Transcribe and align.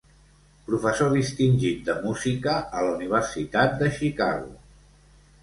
Professor 0.69 1.11
distingit 1.17 1.83
de 1.89 1.95
música 2.07 2.57
a 2.79 2.87
la 2.87 2.95
Universitat 2.95 3.79
de 3.83 3.93
Chicago. 4.01 4.51